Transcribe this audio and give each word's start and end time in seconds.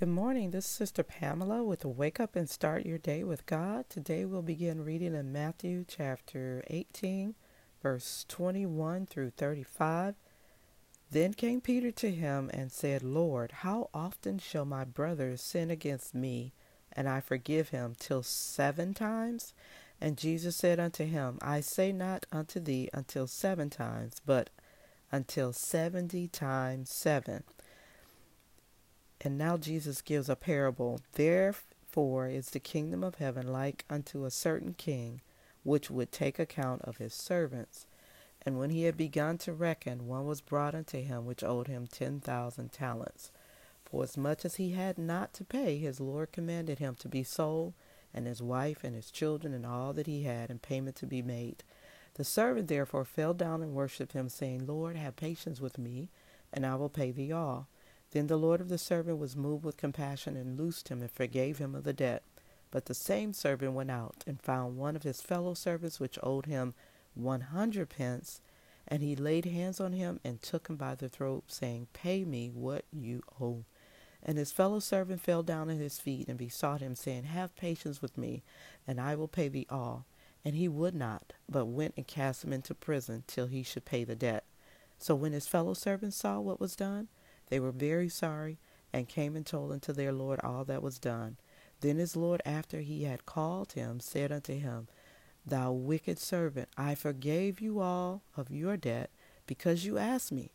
Good 0.00 0.08
morning. 0.08 0.52
This 0.52 0.64
is 0.64 0.70
Sister 0.70 1.02
Pamela 1.02 1.62
with 1.62 1.84
Wake 1.84 2.20
Up 2.20 2.34
and 2.34 2.48
Start 2.48 2.86
Your 2.86 2.96
Day 2.96 3.22
with 3.22 3.44
God. 3.44 3.84
Today 3.90 4.24
we'll 4.24 4.40
begin 4.40 4.82
reading 4.82 5.14
in 5.14 5.30
Matthew 5.30 5.84
chapter 5.86 6.64
18, 6.68 7.34
verse 7.82 8.24
21 8.26 9.04
through 9.04 9.28
35. 9.36 10.14
Then 11.10 11.34
came 11.34 11.60
Peter 11.60 11.90
to 11.90 12.10
him 12.10 12.50
and 12.54 12.72
said, 12.72 13.02
Lord, 13.02 13.52
how 13.52 13.90
often 13.92 14.38
shall 14.38 14.64
my 14.64 14.84
brother 14.84 15.36
sin 15.36 15.70
against 15.70 16.14
me, 16.14 16.54
and 16.94 17.06
I 17.06 17.20
forgive 17.20 17.68
him 17.68 17.94
till 17.98 18.22
seven 18.22 18.94
times? 18.94 19.52
And 20.00 20.16
Jesus 20.16 20.56
said 20.56 20.80
unto 20.80 21.04
him, 21.04 21.38
I 21.42 21.60
say 21.60 21.92
not 21.92 22.24
unto 22.32 22.58
thee 22.58 22.88
until 22.94 23.26
seven 23.26 23.68
times, 23.68 24.22
but 24.24 24.48
until 25.12 25.52
seventy 25.52 26.26
times 26.26 26.88
seven. 26.88 27.44
And 29.20 29.36
now 29.36 29.56
Jesus 29.56 30.00
gives 30.00 30.28
a 30.28 30.36
parable. 30.36 31.00
Therefore 31.12 32.28
is 32.28 32.50
the 32.50 32.60
kingdom 32.60 33.04
of 33.04 33.16
heaven 33.16 33.46
like 33.52 33.84
unto 33.90 34.24
a 34.24 34.30
certain 34.30 34.74
king, 34.74 35.20
which 35.62 35.90
would 35.90 36.10
take 36.10 36.38
account 36.38 36.82
of 36.82 36.96
his 36.96 37.12
servants. 37.12 37.86
And 38.46 38.58
when 38.58 38.70
he 38.70 38.84
had 38.84 38.96
begun 38.96 39.36
to 39.38 39.52
reckon, 39.52 40.06
one 40.06 40.26
was 40.26 40.40
brought 40.40 40.74
unto 40.74 41.02
him 41.02 41.26
which 41.26 41.44
owed 41.44 41.66
him 41.66 41.86
ten 41.86 42.20
thousand 42.20 42.72
talents. 42.72 43.30
For 43.84 44.04
as 44.04 44.16
much 44.16 44.44
as 44.44 44.56
he 44.56 44.70
had 44.70 44.96
not 44.96 45.34
to 45.34 45.44
pay, 45.44 45.76
his 45.76 46.00
Lord 46.00 46.32
commanded 46.32 46.78
him 46.78 46.94
to 47.00 47.08
be 47.08 47.22
sold, 47.22 47.74
and 48.14 48.26
his 48.26 48.40
wife 48.40 48.82
and 48.82 48.94
his 48.94 49.10
children 49.10 49.52
and 49.52 49.66
all 49.66 49.92
that 49.92 50.06
he 50.06 50.22
had, 50.22 50.48
and 50.48 50.62
payment 50.62 50.96
to 50.96 51.06
be 51.06 51.20
made. 51.20 51.64
The 52.14 52.24
servant 52.24 52.68
therefore 52.68 53.04
fell 53.04 53.34
down 53.34 53.62
and 53.62 53.74
worshipped 53.74 54.12
him, 54.12 54.28
saying, 54.28 54.66
Lord, 54.66 54.96
have 54.96 55.16
patience 55.16 55.60
with 55.60 55.76
me, 55.76 56.08
and 56.52 56.64
I 56.64 56.76
will 56.76 56.88
pay 56.88 57.10
thee 57.10 57.32
all. 57.32 57.68
Then 58.12 58.26
the 58.26 58.36
Lord 58.36 58.60
of 58.60 58.68
the 58.68 58.78
servant 58.78 59.18
was 59.18 59.36
moved 59.36 59.64
with 59.64 59.76
compassion 59.76 60.36
and 60.36 60.58
loosed 60.58 60.88
him 60.88 61.00
and 61.00 61.10
forgave 61.10 61.58
him 61.58 61.74
of 61.74 61.84
the 61.84 61.92
debt. 61.92 62.22
But 62.70 62.86
the 62.86 62.94
same 62.94 63.32
servant 63.32 63.72
went 63.72 63.90
out 63.90 64.24
and 64.26 64.40
found 64.40 64.76
one 64.76 64.96
of 64.96 65.02
his 65.02 65.22
fellow 65.22 65.54
servants 65.54 66.00
which 66.00 66.18
owed 66.22 66.46
him 66.46 66.74
one 67.14 67.40
hundred 67.40 67.88
pence, 67.90 68.40
and 68.86 69.02
he 69.02 69.16
laid 69.16 69.44
hands 69.44 69.80
on 69.80 69.92
him 69.92 70.20
and 70.24 70.40
took 70.40 70.68
him 70.68 70.76
by 70.76 70.94
the 70.94 71.08
throat, 71.08 71.44
saying, 71.48 71.88
Pay 71.92 72.24
me 72.24 72.50
what 72.52 72.84
you 72.92 73.22
owe. 73.40 73.64
And 74.22 74.38
his 74.38 74.52
fellow 74.52 74.80
servant 74.80 75.20
fell 75.20 75.42
down 75.42 75.70
at 75.70 75.78
his 75.78 75.98
feet 75.98 76.28
and 76.28 76.38
besought 76.38 76.80
him, 76.80 76.94
saying, 76.94 77.24
Have 77.24 77.56
patience 77.56 78.02
with 78.02 78.18
me, 78.18 78.42
and 78.86 79.00
I 79.00 79.14
will 79.16 79.28
pay 79.28 79.48
thee 79.48 79.66
all. 79.70 80.04
And 80.44 80.54
he 80.54 80.68
would 80.68 80.94
not, 80.94 81.32
but 81.48 81.66
went 81.66 81.94
and 81.96 82.06
cast 82.06 82.44
him 82.44 82.52
into 82.52 82.74
prison 82.74 83.24
till 83.26 83.46
he 83.46 83.62
should 83.62 83.84
pay 83.84 84.04
the 84.04 84.16
debt. 84.16 84.44
So 84.98 85.14
when 85.14 85.32
his 85.32 85.46
fellow 85.46 85.74
servants 85.74 86.16
saw 86.16 86.38
what 86.40 86.60
was 86.60 86.76
done, 86.76 87.08
they 87.50 87.60
were 87.60 87.72
very 87.72 88.08
sorry, 88.08 88.58
and 88.92 89.08
came 89.08 89.36
and 89.36 89.44
told 89.44 89.70
unto 89.70 89.92
their 89.92 90.12
Lord 90.12 90.40
all 90.42 90.64
that 90.64 90.82
was 90.82 90.98
done. 90.98 91.36
Then 91.80 91.98
his 91.98 92.16
Lord, 92.16 92.42
after 92.44 92.80
he 92.80 93.04
had 93.04 93.26
called 93.26 93.72
him, 93.72 94.00
said 94.00 94.32
unto 94.32 94.58
him, 94.58 94.88
Thou 95.46 95.72
wicked 95.72 96.18
servant, 96.18 96.68
I 96.76 96.94
forgave 96.94 97.60
you 97.60 97.80
all 97.80 98.22
of 98.36 98.50
your 98.50 98.76
debt, 98.76 99.10
because 99.46 99.84
you 99.84 99.98
asked 99.98 100.32
me. 100.32 100.52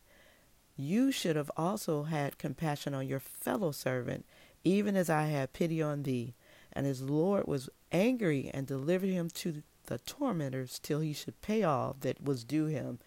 You 0.78 1.12
should 1.12 1.36
have 1.36 1.52
also 1.56 2.04
had 2.04 2.38
compassion 2.38 2.94
on 2.94 3.08
your 3.08 3.20
fellow 3.20 3.72
servant, 3.72 4.26
even 4.64 4.96
as 4.96 5.10
I 5.10 5.28
had 5.28 5.54
pity 5.54 5.82
on 5.82 6.04
thee. 6.04 6.36
And 6.74 6.86
his 6.86 7.02
Lord 7.02 7.48
was 7.48 7.70
angry 7.92 8.52
and 8.54 8.68
delivered 8.68 9.10
him 9.10 9.30
to 9.36 9.64
the 9.86 10.00
tormentors 10.00 10.80
till 10.80 11.00
he 11.00 11.14
should 11.14 11.42
pay 11.42 11.64
all 11.64 11.96
that 12.02 12.24
was 12.24 12.44
due 12.44 12.66
him. 12.66 13.00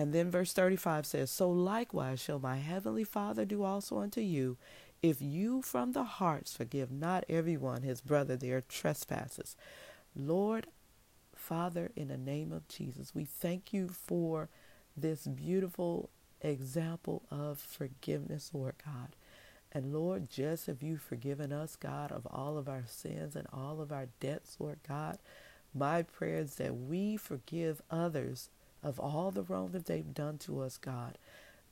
And 0.00 0.14
then 0.14 0.30
verse 0.30 0.54
35 0.54 1.04
says, 1.04 1.30
So 1.30 1.50
likewise 1.50 2.22
shall 2.22 2.38
my 2.38 2.56
heavenly 2.56 3.04
Father 3.04 3.44
do 3.44 3.62
also 3.64 3.98
unto 3.98 4.22
you, 4.22 4.56
if 5.02 5.20
you 5.20 5.60
from 5.60 5.92
the 5.92 6.04
hearts 6.04 6.56
forgive 6.56 6.90
not 6.90 7.26
everyone 7.28 7.82
his 7.82 8.00
brother 8.00 8.34
their 8.34 8.62
trespasses. 8.62 9.56
Lord, 10.16 10.68
Father, 11.36 11.90
in 11.96 12.08
the 12.08 12.16
name 12.16 12.50
of 12.50 12.66
Jesus, 12.66 13.14
we 13.14 13.26
thank 13.26 13.74
you 13.74 13.88
for 13.88 14.48
this 14.96 15.26
beautiful 15.26 16.08
example 16.40 17.24
of 17.30 17.58
forgiveness, 17.58 18.52
Lord 18.54 18.76
God. 18.82 19.14
And 19.70 19.92
Lord, 19.92 20.30
just 20.30 20.66
as 20.66 20.76
you've 20.80 21.02
forgiven 21.02 21.52
us, 21.52 21.76
God, 21.76 22.10
of 22.10 22.26
all 22.30 22.56
of 22.56 22.70
our 22.70 22.84
sins 22.86 23.36
and 23.36 23.46
all 23.52 23.82
of 23.82 23.92
our 23.92 24.08
debts, 24.18 24.56
Lord 24.58 24.78
God, 24.88 25.18
my 25.74 26.00
prayer 26.00 26.38
is 26.38 26.54
that 26.54 26.74
we 26.74 27.18
forgive 27.18 27.82
others 27.90 28.48
of 28.82 28.98
all 29.00 29.30
the 29.30 29.42
wrong 29.42 29.70
that 29.72 29.86
they've 29.86 30.14
done 30.14 30.38
to 30.38 30.60
us, 30.60 30.76
God. 30.76 31.18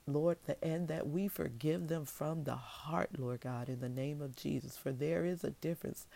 Lord, 0.07 0.37
and 0.61 0.87
that 0.87 1.07
we 1.07 1.27
forgive 1.27 1.87
them 1.87 2.05
from 2.05 2.43
the 2.43 2.55
heart, 2.55 3.11
Lord 3.17 3.41
God, 3.41 3.69
in 3.69 3.79
the 3.79 3.89
name 3.89 4.21
of 4.21 4.35
Jesus. 4.35 4.77
For 4.77 4.91
there 4.91 5.25
is 5.25 5.43
a 5.43 5.51
difference. 5.51 6.07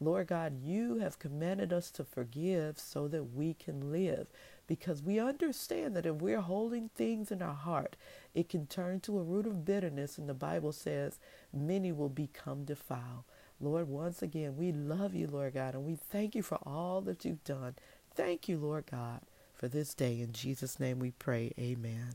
Lord 0.00 0.28
God, 0.28 0.62
you 0.62 0.98
have 0.98 1.18
commanded 1.18 1.72
us 1.72 1.90
to 1.92 2.04
forgive 2.04 2.78
so 2.78 3.08
that 3.08 3.34
we 3.34 3.54
can 3.54 3.90
live. 3.90 4.28
Because 4.66 5.02
we 5.02 5.18
understand 5.18 5.96
that 5.96 6.06
if 6.06 6.16
we're 6.16 6.42
holding 6.42 6.90
things 6.90 7.32
in 7.32 7.42
our 7.42 7.54
heart, 7.54 7.96
it 8.34 8.48
can 8.48 8.66
turn 8.66 9.00
to 9.00 9.18
a 9.18 9.24
root 9.24 9.46
of 9.46 9.64
bitterness. 9.64 10.18
And 10.18 10.28
the 10.28 10.34
Bible 10.34 10.72
says 10.72 11.18
many 11.52 11.90
will 11.90 12.10
become 12.10 12.64
defiled. 12.64 13.24
Lord, 13.60 13.88
once 13.88 14.22
again, 14.22 14.56
we 14.56 14.70
love 14.70 15.14
you, 15.14 15.26
Lord 15.26 15.54
God, 15.54 15.74
and 15.74 15.84
we 15.84 15.96
thank 15.96 16.36
you 16.36 16.42
for 16.42 16.58
all 16.64 17.00
that 17.02 17.24
you've 17.24 17.42
done. 17.42 17.74
Thank 18.14 18.48
you, 18.48 18.58
Lord 18.58 18.86
God 18.90 19.22
for 19.58 19.68
this 19.68 19.92
day. 19.92 20.20
In 20.20 20.32
Jesus' 20.32 20.80
name 20.80 21.00
we 21.00 21.10
pray. 21.10 21.52
Amen. 21.58 22.14